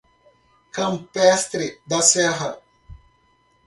Campestre 0.71 1.79
da 1.85 2.01
Serra 2.01 2.59